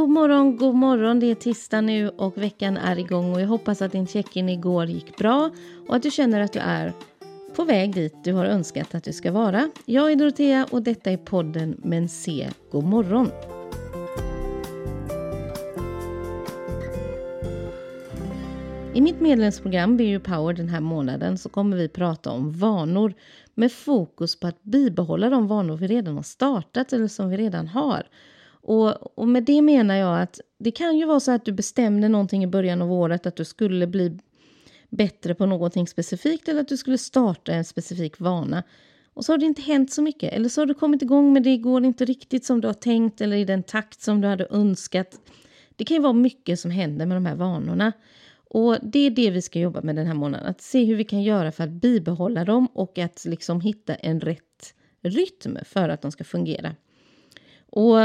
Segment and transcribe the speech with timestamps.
[0.00, 1.20] God morgon, god morgon.
[1.20, 4.86] Det är tisdag nu och veckan är igång och jag hoppas att din check-in igår
[4.86, 5.50] gick bra
[5.88, 6.92] och att du känner att du är
[7.56, 9.70] på väg dit du har önskat att du ska vara.
[9.84, 13.30] Jag är Dorotea och detta är podden Men se, god morgon.
[18.94, 23.14] I mitt medlemsprogram BU Power den här månaden så kommer vi prata om vanor
[23.54, 27.68] med fokus på att bibehålla de vanor vi redan har startat eller som vi redan
[27.68, 28.06] har.
[28.62, 32.08] Och, och med det menar jag att det kan ju vara så att du bestämde
[32.08, 34.18] någonting i början av året att du skulle bli
[34.88, 38.62] bättre på någonting specifikt eller att du skulle starta en specifik vana.
[39.14, 41.42] Och så har det inte hänt så mycket eller så har du kommit igång med
[41.42, 44.46] det går inte riktigt som du har tänkt eller i den takt som du hade
[44.50, 45.20] önskat.
[45.76, 47.92] Det kan ju vara mycket som händer med de här vanorna.
[48.52, 50.46] Och det är det vi ska jobba med den här månaden.
[50.46, 54.20] Att se hur vi kan göra för att bibehålla dem och att liksom hitta en
[54.20, 56.74] rätt rytm för att de ska fungera.
[57.70, 57.96] Och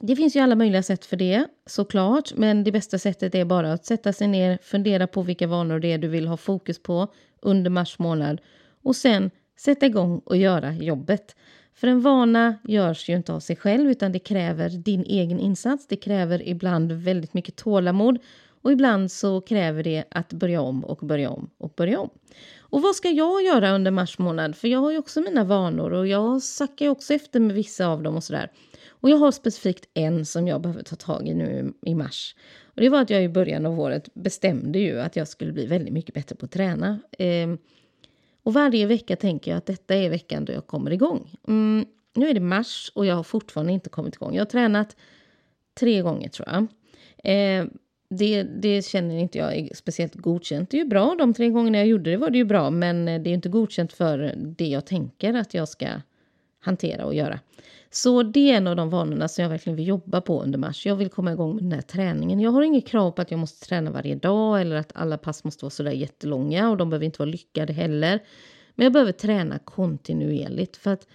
[0.00, 3.72] det finns ju alla möjliga sätt för det såklart, men det bästa sättet är bara
[3.72, 7.08] att sätta sig ner, fundera på vilka vanor det är du vill ha fokus på
[7.40, 8.40] under mars månad
[8.82, 11.36] och sen sätta igång och göra jobbet.
[11.74, 15.86] För en vana görs ju inte av sig själv utan det kräver din egen insats.
[15.86, 18.18] Det kräver ibland väldigt mycket tålamod
[18.62, 22.10] och ibland så kräver det att börja om och börja om och börja om.
[22.58, 24.56] Och vad ska jag göra under mars månad?
[24.56, 27.86] För jag har ju också mina vanor och jag sackar ju också efter med vissa
[27.86, 28.50] av dem och sådär.
[29.06, 32.34] Och jag har specifikt en som jag behöver ta tag i nu i mars.
[32.64, 35.66] Och det var att jag i början av året bestämde ju att jag skulle bli
[35.66, 37.00] väldigt mycket bättre på att träna.
[37.18, 37.48] Eh,
[38.42, 41.30] och varje vecka tänker jag att detta är veckan då jag kommer igång.
[41.48, 44.34] Mm, nu är det mars och jag har fortfarande inte kommit igång.
[44.34, 44.96] Jag har tränat
[45.80, 46.66] tre gånger tror jag.
[47.32, 47.66] Eh,
[48.08, 50.70] det, det känner inte jag är speciellt godkänt.
[50.70, 53.04] Det är ju bra, de tre gångerna jag gjorde det var det ju bra, men
[53.04, 55.86] det är inte godkänt för det jag tänker att jag ska
[56.66, 57.40] hantera och göra.
[57.90, 60.86] Så det är en av de vanorna som jag verkligen vill jobba på under mars.
[60.86, 62.40] Jag vill komma igång med den här träningen.
[62.40, 65.44] Jag har inget krav på att jag måste träna varje dag eller att alla pass
[65.44, 68.22] måste vara sådär jättelånga och de behöver inte vara lyckade heller.
[68.74, 71.06] Men jag behöver träna kontinuerligt för att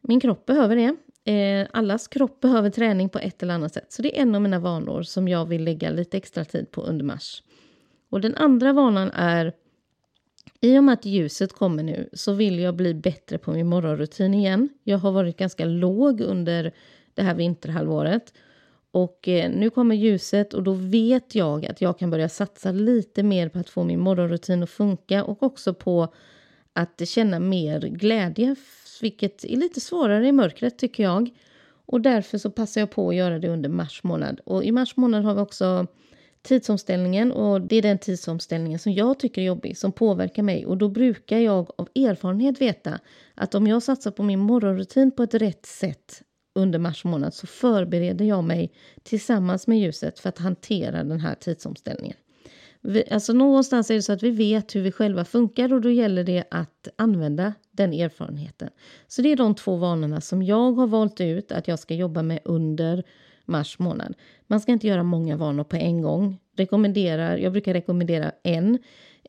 [0.00, 0.96] min kropp behöver det.
[1.32, 3.92] Eh, allas kropp behöver träning på ett eller annat sätt.
[3.92, 6.82] Så det är en av mina vanor som jag vill lägga lite extra tid på
[6.82, 7.42] under mars.
[8.10, 9.52] Och den andra vanan är
[10.60, 14.34] i och med att ljuset kommer nu så vill jag bli bättre på min morgonrutin
[14.34, 14.68] igen.
[14.84, 16.72] Jag har varit ganska låg under
[17.14, 18.34] det här vinterhalvåret.
[18.92, 23.22] Och eh, nu kommer ljuset och då vet jag att jag kan börja satsa lite
[23.22, 26.14] mer på att få min morgonrutin att funka och också på
[26.72, 28.56] att känna mer glädje,
[29.00, 31.30] vilket är lite svårare i mörkret tycker jag.
[31.86, 34.40] Och därför så passar jag på att göra det under mars månad.
[34.44, 35.86] Och i mars månad har vi också
[36.42, 40.78] tidsomställningen och det är den tidsomställningen som jag tycker är jobbig, som påverkar mig och
[40.78, 42.98] då brukar jag av erfarenhet veta
[43.34, 46.22] att om jag satsar på min morgonrutin på ett rätt sätt
[46.54, 51.34] under mars månad så förbereder jag mig tillsammans med ljuset för att hantera den här
[51.34, 52.16] tidsomställningen.
[52.82, 55.90] Vi, alltså någonstans är det så att vi vet hur vi själva funkar och då
[55.90, 58.70] gäller det att använda den erfarenheten.
[59.08, 62.22] Så det är de två vanorna som jag har valt ut att jag ska jobba
[62.22, 63.04] med under
[63.50, 64.14] mars månad.
[64.46, 66.38] Man ska inte göra många vanor på en gång.
[66.56, 68.78] Rekommenderar, jag brukar rekommendera en.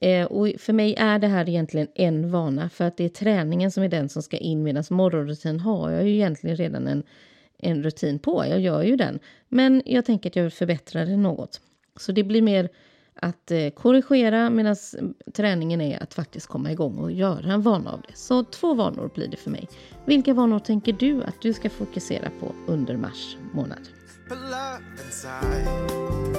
[0.01, 3.71] Eh, och för mig är det här egentligen en vana för att det är träningen
[3.71, 7.03] som är den som ska in medan morgonrutin har jag ju egentligen redan en,
[7.57, 8.45] en rutin på.
[8.49, 9.19] Jag gör ju den.
[9.49, 11.61] Men jag tänker att jag vill förbättra det något.
[11.99, 12.69] Så det blir mer
[13.15, 14.75] att eh, korrigera medan
[15.33, 18.17] träningen är att faktiskt komma igång och göra en vana av det.
[18.17, 19.67] Så två vanor blir det för mig.
[20.05, 24.00] Vilka vanor tänker du att du ska fokusera på under mars månad?
[24.97, 26.30] Inside.